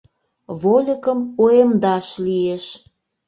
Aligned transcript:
Вольыкым 0.61 1.19
уэмдаш 1.41 2.05
лиеш. 2.25 2.65